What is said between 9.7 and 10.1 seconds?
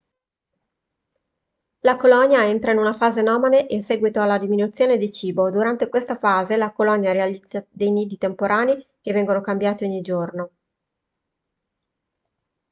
ogni